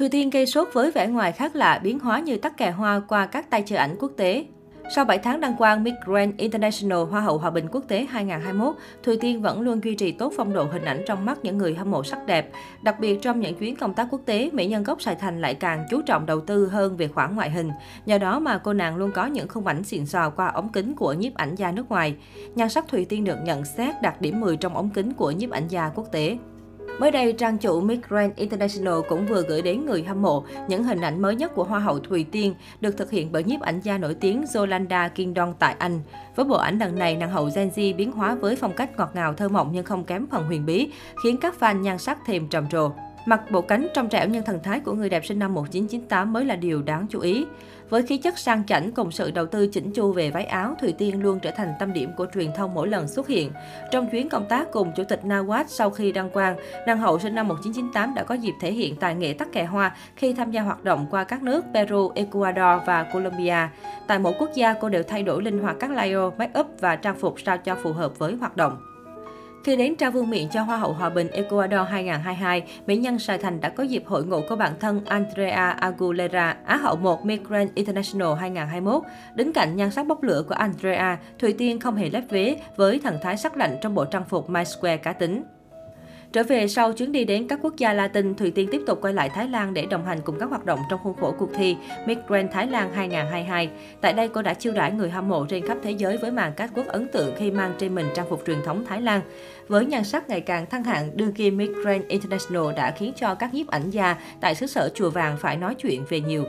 Thư 0.00 0.08
Tiên 0.08 0.30
gây 0.30 0.46
sốt 0.46 0.68
với 0.72 0.90
vẻ 0.90 1.06
ngoài 1.06 1.32
khác 1.32 1.56
lạ, 1.56 1.80
biến 1.82 1.98
hóa 1.98 2.20
như 2.20 2.36
tắc 2.36 2.56
kè 2.56 2.70
hoa 2.70 3.02
qua 3.08 3.26
các 3.26 3.50
tay 3.50 3.62
chơi 3.66 3.78
ảnh 3.78 3.96
quốc 3.98 4.12
tế. 4.16 4.44
Sau 4.94 5.04
7 5.04 5.18
tháng 5.18 5.40
đăng 5.40 5.56
quang 5.56 5.84
Miss 5.84 5.96
Grand 6.06 6.36
International 6.36 6.98
Hoa 7.10 7.20
hậu 7.20 7.38
Hòa 7.38 7.50
bình 7.50 7.68
quốc 7.72 7.84
tế 7.88 8.06
2021, 8.10 8.74
Thùy 9.02 9.16
Tiên 9.20 9.42
vẫn 9.42 9.60
luôn 9.60 9.84
duy 9.84 9.94
trì 9.94 10.12
tốt 10.12 10.32
phong 10.36 10.52
độ 10.52 10.64
hình 10.64 10.84
ảnh 10.84 11.02
trong 11.06 11.24
mắt 11.24 11.38
những 11.42 11.58
người 11.58 11.74
hâm 11.74 11.90
mộ 11.90 12.04
sắc 12.04 12.26
đẹp. 12.26 12.50
Đặc 12.82 13.00
biệt 13.00 13.22
trong 13.22 13.40
những 13.40 13.54
chuyến 13.54 13.76
công 13.76 13.94
tác 13.94 14.06
quốc 14.10 14.20
tế, 14.26 14.50
mỹ 14.52 14.66
nhân 14.66 14.84
gốc 14.84 15.02
Sài 15.02 15.14
Thành 15.14 15.40
lại 15.40 15.54
càng 15.54 15.86
chú 15.90 16.02
trọng 16.02 16.26
đầu 16.26 16.40
tư 16.40 16.66
hơn 16.66 16.96
về 16.96 17.08
khoản 17.08 17.36
ngoại 17.36 17.50
hình. 17.50 17.70
Nhờ 18.06 18.18
đó 18.18 18.38
mà 18.38 18.58
cô 18.58 18.72
nàng 18.72 18.96
luôn 18.96 19.10
có 19.12 19.26
những 19.26 19.48
khung 19.48 19.66
ảnh 19.66 19.84
xịn 19.84 20.06
sò 20.06 20.30
qua 20.30 20.46
ống 20.46 20.68
kính 20.68 20.94
của 20.94 21.12
nhiếp 21.12 21.34
ảnh 21.34 21.54
gia 21.54 21.72
nước 21.72 21.88
ngoài. 21.88 22.16
Nhan 22.54 22.68
sắc 22.68 22.88
Thùy 22.88 23.04
Tiên 23.04 23.24
được 23.24 23.38
nhận 23.44 23.64
xét 23.64 24.02
đạt 24.02 24.20
điểm 24.20 24.40
10 24.40 24.56
trong 24.56 24.76
ống 24.76 24.90
kính 24.90 25.12
của 25.12 25.30
nhiếp 25.30 25.50
ảnh 25.50 25.68
gia 25.68 25.88
quốc 25.88 26.12
tế. 26.12 26.38
Mới 27.00 27.10
đây, 27.10 27.32
trang 27.32 27.58
chủ 27.58 27.80
Miss 27.80 28.02
Grand 28.08 28.32
International 28.36 28.94
cũng 29.08 29.26
vừa 29.26 29.42
gửi 29.42 29.62
đến 29.62 29.86
người 29.86 30.02
hâm 30.02 30.22
mộ 30.22 30.44
những 30.68 30.84
hình 30.84 31.00
ảnh 31.00 31.22
mới 31.22 31.34
nhất 31.36 31.52
của 31.54 31.64
Hoa 31.64 31.78
hậu 31.78 31.98
Thùy 31.98 32.24
Tiên, 32.32 32.54
được 32.80 32.96
thực 32.96 33.10
hiện 33.10 33.32
bởi 33.32 33.44
nhiếp 33.44 33.60
ảnh 33.60 33.80
gia 33.80 33.98
nổi 33.98 34.14
tiếng 34.14 34.44
Yolanda 34.54 35.08
Kingdon 35.08 35.54
tại 35.58 35.76
Anh. 35.78 36.00
Với 36.36 36.44
bộ 36.44 36.56
ảnh 36.56 36.78
lần 36.78 36.98
này, 36.98 37.16
nàng 37.16 37.30
hậu 37.30 37.50
Gen 37.54 37.68
Z 37.68 37.96
biến 37.96 38.12
hóa 38.12 38.34
với 38.34 38.56
phong 38.56 38.72
cách 38.72 38.90
ngọt 38.96 39.10
ngào 39.14 39.34
thơ 39.34 39.48
mộng 39.48 39.70
nhưng 39.72 39.84
không 39.84 40.04
kém 40.04 40.26
phần 40.30 40.44
huyền 40.44 40.66
bí, 40.66 40.90
khiến 41.22 41.36
các 41.40 41.54
fan 41.60 41.80
nhan 41.80 41.98
sắc 41.98 42.18
thêm 42.26 42.48
trầm 42.48 42.68
trồ. 42.68 42.90
Mặt 43.26 43.50
bộ 43.50 43.60
cánh 43.60 43.88
trong 43.94 44.08
trẻo 44.08 44.28
nhưng 44.28 44.44
thần 44.44 44.62
thái 44.62 44.80
của 44.80 44.92
người 44.92 45.08
đẹp 45.08 45.24
sinh 45.26 45.38
năm 45.38 45.54
1998 45.54 46.32
mới 46.32 46.44
là 46.44 46.56
điều 46.56 46.82
đáng 46.82 47.06
chú 47.10 47.20
ý. 47.20 47.46
Với 47.90 48.02
khí 48.02 48.18
chất 48.18 48.38
sang 48.38 48.66
chảnh 48.66 48.92
cùng 48.92 49.10
sự 49.10 49.30
đầu 49.30 49.46
tư 49.46 49.66
chỉnh 49.66 49.92
chu 49.92 50.12
về 50.12 50.30
váy 50.30 50.44
áo, 50.44 50.74
Thùy 50.80 50.92
Tiên 50.92 51.22
luôn 51.22 51.40
trở 51.40 51.50
thành 51.50 51.72
tâm 51.78 51.92
điểm 51.92 52.10
của 52.16 52.26
truyền 52.34 52.52
thông 52.56 52.74
mỗi 52.74 52.88
lần 52.88 53.08
xuất 53.08 53.28
hiện. 53.28 53.52
Trong 53.90 54.10
chuyến 54.10 54.28
công 54.28 54.46
tác 54.48 54.72
cùng 54.72 54.92
Chủ 54.96 55.04
tịch 55.04 55.20
Nawaz 55.24 55.64
sau 55.68 55.90
khi 55.90 56.12
đăng 56.12 56.30
quang, 56.30 56.56
nàng 56.86 56.98
hậu 56.98 57.18
sinh 57.18 57.34
năm 57.34 57.48
1998 57.48 58.14
đã 58.14 58.24
có 58.24 58.34
dịp 58.34 58.54
thể 58.60 58.72
hiện 58.72 58.96
tài 58.96 59.14
nghệ 59.14 59.32
tắc 59.32 59.52
kè 59.52 59.64
hoa 59.64 59.96
khi 60.16 60.32
tham 60.32 60.50
gia 60.50 60.62
hoạt 60.62 60.84
động 60.84 61.06
qua 61.10 61.24
các 61.24 61.42
nước 61.42 61.64
Peru, 61.74 62.12
Ecuador 62.14 62.86
và 62.86 63.02
Colombia. 63.12 63.68
Tại 64.06 64.18
mỗi 64.18 64.32
quốc 64.38 64.50
gia, 64.54 64.74
cô 64.74 64.88
đều 64.88 65.02
thay 65.02 65.22
đổi 65.22 65.42
linh 65.42 65.58
hoạt 65.58 65.76
các 65.80 65.90
layer, 65.90 66.32
make 66.38 66.60
up 66.60 66.66
và 66.80 66.96
trang 66.96 67.16
phục 67.18 67.40
sao 67.40 67.58
cho 67.58 67.74
phù 67.82 67.92
hợp 67.92 68.18
với 68.18 68.34
hoạt 68.34 68.56
động. 68.56 68.89
Khi 69.64 69.76
đến 69.76 69.96
trao 69.96 70.10
vương 70.10 70.30
miện 70.30 70.48
cho 70.48 70.62
Hoa 70.62 70.76
hậu 70.76 70.92
Hòa 70.92 71.10
bình 71.10 71.28
Ecuador 71.30 71.88
2022, 71.88 72.62
mỹ 72.86 72.96
nhân 72.96 73.18
Sài 73.18 73.38
Thành 73.38 73.60
đã 73.60 73.68
có 73.68 73.82
dịp 73.82 74.02
hội 74.06 74.24
ngộ 74.24 74.42
của 74.48 74.56
bạn 74.56 74.72
thân 74.80 75.04
Andrea 75.04 75.70
Aguilera, 75.70 76.56
Á 76.64 76.76
hậu 76.76 76.96
1 76.96 77.24
Miss 77.24 77.42
Grand 77.42 77.70
International 77.74 78.34
2021. 78.40 79.02
Đứng 79.34 79.52
cạnh 79.52 79.76
nhan 79.76 79.90
sắc 79.90 80.06
bốc 80.06 80.22
lửa 80.22 80.42
của 80.48 80.54
Andrea, 80.54 81.18
Thùy 81.38 81.52
Tiên 81.52 81.80
không 81.80 81.96
hề 81.96 82.10
lép 82.10 82.30
vế 82.30 82.56
với 82.76 83.00
thần 83.04 83.18
thái 83.22 83.36
sắc 83.36 83.56
lạnh 83.56 83.76
trong 83.82 83.94
bộ 83.94 84.04
trang 84.04 84.24
phục 84.24 84.50
My 84.50 84.64
Square 84.64 84.96
cá 84.96 85.12
tính. 85.12 85.42
Trở 86.32 86.42
về 86.42 86.68
sau 86.68 86.92
chuyến 86.92 87.12
đi 87.12 87.24
đến 87.24 87.48
các 87.48 87.58
quốc 87.62 87.76
gia 87.76 87.92
Latin, 87.92 88.34
Thùy 88.34 88.50
Tiên 88.50 88.68
tiếp 88.72 88.82
tục 88.86 88.98
quay 89.02 89.14
lại 89.14 89.28
Thái 89.28 89.48
Lan 89.48 89.74
để 89.74 89.86
đồng 89.86 90.04
hành 90.04 90.20
cùng 90.24 90.38
các 90.38 90.50
hoạt 90.50 90.64
động 90.64 90.78
trong 90.90 91.00
khuôn 91.02 91.16
khổ 91.20 91.34
cuộc 91.38 91.50
thi 91.54 91.76
Miss 92.06 92.20
Grand 92.28 92.52
Thái 92.52 92.66
Lan 92.66 92.90
2022. 92.94 93.70
Tại 94.00 94.12
đây, 94.12 94.28
cô 94.28 94.42
đã 94.42 94.54
chiêu 94.54 94.72
đãi 94.72 94.92
người 94.92 95.10
hâm 95.10 95.28
mộ 95.28 95.46
trên 95.46 95.66
khắp 95.66 95.78
thế 95.82 95.90
giới 95.90 96.16
với 96.16 96.30
màn 96.30 96.52
catwalk 96.56 96.68
quốc 96.74 96.86
ấn 96.86 97.08
tượng 97.12 97.34
khi 97.38 97.50
mang 97.50 97.74
trên 97.78 97.94
mình 97.94 98.06
trang 98.14 98.26
phục 98.30 98.42
truyền 98.46 98.62
thống 98.64 98.84
Thái 98.88 99.02
Lan. 99.02 99.20
Với 99.68 99.86
nhan 99.86 100.04
sắc 100.04 100.28
ngày 100.28 100.40
càng 100.40 100.66
thăng 100.66 100.84
hạng, 100.84 101.16
đương 101.16 101.32
kim 101.32 101.56
Miss 101.56 101.72
Grand 101.84 102.04
International 102.08 102.74
đã 102.76 102.90
khiến 102.98 103.12
cho 103.16 103.34
các 103.34 103.54
nhiếp 103.54 103.66
ảnh 103.66 103.90
gia 103.90 104.16
tại 104.40 104.54
xứ 104.54 104.66
sở 104.66 104.90
Chùa 104.94 105.10
Vàng 105.10 105.36
phải 105.40 105.56
nói 105.56 105.74
chuyện 105.74 106.04
về 106.08 106.20
nhiều. 106.20 106.44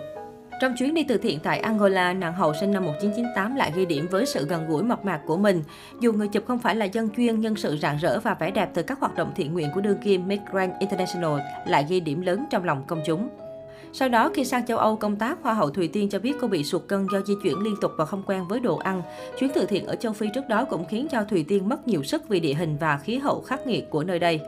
Trong 0.62 0.76
chuyến 0.76 0.94
đi 0.94 1.04
từ 1.04 1.18
thiện 1.18 1.40
tại 1.40 1.60
Angola, 1.60 2.14
nàng 2.14 2.34
hậu 2.34 2.54
sinh 2.54 2.72
năm 2.72 2.86
1998 2.86 3.56
lại 3.56 3.72
ghi 3.76 3.86
điểm 3.86 4.08
với 4.12 4.26
sự 4.26 4.46
gần 4.48 4.68
gũi 4.68 4.84
mộc 4.84 5.06
mạc 5.06 5.22
của 5.26 5.38
mình. 5.38 5.64
Dù 6.00 6.14
người 6.14 6.28
chụp 6.28 6.44
không 6.48 6.60
phải 6.60 6.76
là 6.76 6.86
dân 6.86 7.10
chuyên, 7.18 7.40
nhưng 7.40 7.56
sự 7.56 7.78
rạng 7.78 7.98
rỡ 7.98 8.20
và 8.20 8.34
vẻ 8.34 8.52
đẹp 8.52 8.70
từ 8.74 8.84
các 8.84 9.00
hoạt 9.00 9.16
động 9.16 9.32
thiện 9.36 9.54
nguyện 9.54 9.68
của 9.76 9.82
đương 9.82 9.98
kim 10.04 10.28
Miss 10.28 10.42
Grand 10.52 10.74
International 10.80 11.40
lại 11.68 11.86
ghi 11.90 12.00
điểm 12.00 12.22
lớn 12.22 12.46
trong 12.50 12.64
lòng 12.64 12.84
công 12.88 13.02
chúng. 13.06 13.30
Sau 13.94 14.10
đó, 14.10 14.32
khi 14.34 14.46
sang 14.46 14.66
châu 14.66 14.78
Âu 14.78 14.96
công 14.96 15.16
tác, 15.16 15.38
Hoa 15.42 15.54
hậu 15.54 15.70
Thùy 15.70 15.88
Tiên 15.88 16.10
cho 16.10 16.20
biết 16.20 16.34
cô 16.42 16.48
bị 16.48 16.64
sụt 16.64 16.88
cân 16.88 17.08
do 17.14 17.22
di 17.22 17.34
chuyển 17.44 17.60
liên 17.60 17.76
tục 17.82 17.92
và 17.98 18.06
không 18.06 18.24
quen 18.26 18.48
với 18.48 18.60
đồ 18.60 18.78
ăn. 18.78 19.02
Chuyến 19.40 19.52
từ 19.56 19.66
thiện 19.66 19.86
ở 19.86 19.96
châu 19.96 20.14
Phi 20.14 20.28
trước 20.34 20.50
đó 20.50 20.66
cũng 20.66 20.86
khiến 20.86 21.08
cho 21.12 21.24
Thùy 21.24 21.46
Tiên 21.48 21.70
mất 21.70 21.88
nhiều 21.88 22.04
sức 22.04 22.30
vì 22.30 22.40
địa 22.40 22.54
hình 22.54 22.78
và 22.80 22.98
khí 22.98 23.18
hậu 23.18 23.42
khắc 23.42 23.68
nghiệt 23.68 23.90
của 23.90 24.04
nơi 24.04 24.20
đây. 24.20 24.40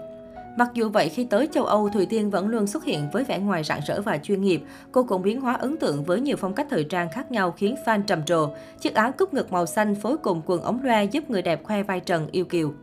Mặc 0.58 0.70
dù 0.74 0.90
vậy, 0.90 1.10
khi 1.10 1.24
tới 1.24 1.48
châu 1.52 1.66
Âu, 1.66 1.90
Thùy 1.90 2.06
Tiên 2.06 2.30
vẫn 2.30 2.48
luôn 2.48 2.68
xuất 2.68 2.86
hiện 2.86 3.10
với 3.12 3.24
vẻ 3.24 3.40
ngoài 3.40 3.64
rạng 3.64 3.82
rỡ 3.88 4.02
và 4.02 4.18
chuyên 4.18 4.42
nghiệp. 4.42 4.62
Cô 4.92 5.04
cũng 5.04 5.22
biến 5.22 5.42
hóa 5.42 5.54
ấn 5.54 5.78
tượng 5.78 6.04
với 6.04 6.22
nhiều 6.22 6.38
phong 6.38 6.54
cách 6.54 6.68
thời 6.70 6.84
trang 6.84 7.10
khác 7.12 7.32
nhau 7.32 7.52
khiến 7.52 7.76
fan 7.86 8.02
trầm 8.04 8.24
trồ. 8.24 8.50
Chiếc 8.80 8.96
áo 8.96 9.12
cúp 9.12 9.34
ngực 9.34 9.52
màu 9.52 9.66
xanh 9.66 9.96
phối 9.96 10.18
cùng 10.18 10.42
quần 10.46 10.62
ống 10.62 10.84
loe 10.84 11.04
giúp 11.04 11.30
người 11.30 11.42
đẹp 11.42 11.64
khoe 11.64 11.84
vai 11.84 12.00
trần 12.00 12.28
yêu 12.32 12.46
kiều. 12.46 12.74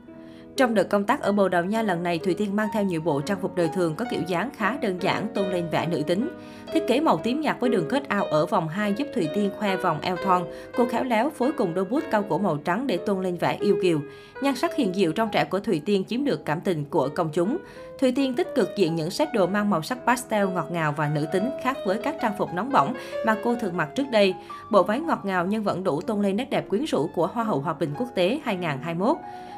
Trong 0.56 0.74
đợt 0.74 0.84
công 0.84 1.04
tác 1.04 1.20
ở 1.20 1.32
Bồ 1.32 1.48
Đào 1.48 1.64
Nha 1.64 1.82
lần 1.82 2.02
này, 2.02 2.18
Thùy 2.18 2.34
Tiên 2.34 2.56
mang 2.56 2.68
theo 2.72 2.84
nhiều 2.84 3.00
bộ 3.00 3.20
trang 3.20 3.38
phục 3.40 3.56
đời 3.56 3.68
thường 3.74 3.94
có 3.94 4.04
kiểu 4.10 4.20
dáng 4.26 4.50
khá 4.56 4.76
đơn 4.76 5.02
giản, 5.02 5.28
tôn 5.34 5.50
lên 5.50 5.68
vẻ 5.70 5.86
nữ 5.86 6.02
tính. 6.06 6.28
Thiết 6.72 6.86
kế 6.88 7.00
màu 7.00 7.18
tím 7.18 7.40
nhạt 7.40 7.60
với 7.60 7.70
đường 7.70 7.88
kết 7.88 8.08
ao 8.08 8.24
ở 8.24 8.46
vòng 8.46 8.68
2 8.68 8.92
giúp 8.92 9.08
Thùy 9.14 9.28
Tiên 9.34 9.50
khoe 9.58 9.76
vòng 9.76 10.00
eo 10.00 10.16
thon. 10.16 10.42
Cô 10.76 10.86
khéo 10.86 11.04
léo 11.04 11.30
phối 11.30 11.52
cùng 11.52 11.74
đôi 11.74 11.84
bút 11.84 12.02
cao 12.10 12.24
cổ 12.28 12.38
màu 12.38 12.56
trắng 12.56 12.86
để 12.86 12.96
tôn 12.96 13.22
lên 13.22 13.36
vẻ 13.36 13.56
yêu 13.60 13.76
kiều. 13.82 14.00
Nhan 14.42 14.56
sắc 14.56 14.76
hiền 14.76 14.94
diệu 14.94 15.12
trong 15.12 15.28
trẻ 15.32 15.44
của 15.44 15.60
Thùy 15.60 15.82
Tiên 15.84 16.04
chiếm 16.04 16.24
được 16.24 16.44
cảm 16.44 16.60
tình 16.60 16.84
của 16.84 17.08
công 17.14 17.30
chúng. 17.32 17.58
Thùy 18.00 18.12
Tiên 18.12 18.34
tích 18.34 18.48
cực 18.54 18.70
diện 18.76 18.96
những 18.96 19.10
set 19.10 19.28
đồ 19.34 19.46
mang 19.46 19.70
màu 19.70 19.82
sắc 19.82 19.98
pastel 20.06 20.48
ngọt 20.48 20.68
ngào 20.70 20.94
và 20.96 21.10
nữ 21.14 21.26
tính 21.32 21.50
khác 21.62 21.76
với 21.86 21.98
các 21.98 22.16
trang 22.22 22.32
phục 22.38 22.54
nóng 22.54 22.72
bỏng 22.72 22.94
mà 23.26 23.36
cô 23.44 23.54
thường 23.54 23.76
mặc 23.76 23.88
trước 23.94 24.06
đây. 24.12 24.34
Bộ 24.70 24.82
váy 24.82 25.00
ngọt 25.00 25.20
ngào 25.24 25.46
nhưng 25.46 25.62
vẫn 25.62 25.84
đủ 25.84 26.00
tôn 26.00 26.22
lên 26.22 26.36
nét 26.36 26.50
đẹp 26.50 26.68
quyến 26.68 26.84
rũ 26.84 27.10
của 27.14 27.26
Hoa 27.26 27.44
hậu 27.44 27.60
Hòa 27.60 27.72
bình 27.72 27.94
quốc 27.98 28.08
tế 28.14 28.40
2021. 28.44 29.16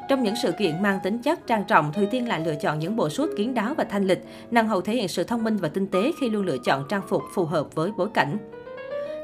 Trong 0.09 0.23
những 0.23 0.35
sự 0.43 0.51
kiện 0.51 0.82
mang 0.83 0.99
tính 1.03 1.21
chất 1.21 1.47
trang 1.47 1.63
trọng, 1.67 1.93
Thùy 1.93 2.05
Tiên 2.05 2.27
lại 2.27 2.41
lựa 2.45 2.55
chọn 2.55 2.79
những 2.79 2.95
bộ 2.95 3.09
suit 3.09 3.29
kiến 3.37 3.53
đáo 3.53 3.73
và 3.73 3.83
thanh 3.83 4.05
lịch. 4.05 4.23
Nàng 4.51 4.67
hậu 4.67 4.81
thể 4.81 4.93
hiện 4.93 5.07
sự 5.07 5.23
thông 5.23 5.43
minh 5.43 5.57
và 5.57 5.69
tinh 5.69 5.87
tế 5.87 6.11
khi 6.19 6.29
luôn 6.29 6.45
lựa 6.45 6.57
chọn 6.65 6.85
trang 6.89 7.01
phục 7.07 7.23
phù 7.33 7.45
hợp 7.45 7.75
với 7.75 7.91
bối 7.97 8.09
cảnh. 8.13 8.37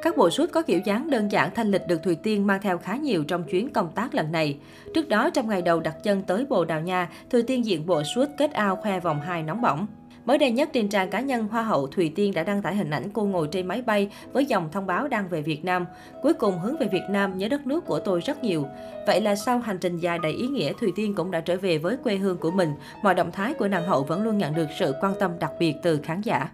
Các 0.02 0.18
bộ 0.18 0.30
suit 0.30 0.52
có 0.52 0.62
kiểu 0.62 0.80
dáng 0.86 1.10
đơn 1.10 1.32
giản 1.32 1.50
thanh 1.56 1.72
lịch 1.72 1.88
được 1.88 2.04
Thùy 2.04 2.16
Tiên 2.16 2.48
mang 2.48 2.62
theo 2.62 2.78
khá 2.78 2.96
nhiều 2.96 3.24
trong 3.24 3.44
chuyến 3.44 3.74
công 3.74 3.92
tác 3.92 4.14
lần 4.14 4.32
này. 4.32 4.58
Trước 4.94 5.10
đó, 5.10 5.30
trong 5.30 5.50
ngày 5.50 5.62
đầu 5.62 5.80
đặt 5.80 5.96
chân 6.04 6.22
tới 6.22 6.46
Bồ 6.50 6.66
Đào 6.66 6.82
Nha, 6.82 7.10
Thùy 7.30 7.44
Tiên 7.44 7.66
diện 7.66 7.86
bộ 7.86 8.04
suit 8.16 8.30
kết 8.38 8.54
ao 8.54 8.76
khoe 8.76 9.00
vòng 9.00 9.22
hai 9.22 9.44
nóng 9.44 9.62
bỏng. 9.62 9.88
Mới 10.26 10.38
đây 10.38 10.52
nhất, 10.52 10.70
trên 10.74 10.90
trang 10.90 11.10
cá 11.10 11.20
nhân 11.20 11.48
Hoa 11.48 11.64
hậu 11.64 11.88
Thùy 11.88 12.12
Tiên 12.16 12.34
đã 12.34 12.44
đăng 12.44 12.62
tải 12.62 12.76
hình 12.76 12.90
ảnh 12.90 13.10
cô 13.14 13.26
ngồi 13.26 13.48
trên 13.52 13.68
máy 13.68 13.82
bay 13.82 14.10
với 14.34 14.46
dòng 14.46 14.70
thông 14.72 14.88
báo 14.88 15.08
đang 15.08 15.30
về 15.30 15.42
Việt 15.42 15.66
Nam. 15.66 15.86
Cuối 16.24 16.34
cùng 16.34 16.60
hướng 16.60 16.78
về 16.78 16.88
Việt 16.92 17.04
Nam 17.10 17.38
nhớ 17.38 17.48
đất 17.48 17.68
nước 17.68 17.86
của 17.86 18.00
tôi 18.00 18.20
rất 18.20 18.44
nhiều. 18.44 18.66
Vậy 19.08 19.22
là 19.22 19.36
sau 19.36 19.60
hành 19.60 19.78
trình 19.78 19.98
dài 19.98 20.20
đầy 20.20 20.32
ý 20.32 20.48
nghĩa, 20.48 20.74
Thùy 20.80 20.92
Tiên 20.96 21.16
cũng 21.16 21.32
đã 21.32 21.40
trở 21.40 21.58
về 21.58 21.78
với 21.78 21.98
quê 21.98 22.16
hương 22.16 22.38
của 22.38 22.52
mình. 22.52 22.74
Mọi 23.04 23.16
động 23.16 23.32
thái 23.32 23.54
của 23.54 23.68
nàng 23.68 23.88
hậu 23.88 24.04
vẫn 24.04 24.24
luôn 24.24 24.38
nhận 24.38 24.56
được 24.56 24.68
sự 24.80 24.94
quan 25.02 25.14
tâm 25.20 25.32
đặc 25.40 25.52
biệt 25.60 25.76
từ 25.84 26.00
khán 26.04 26.22
giả. 26.22 26.50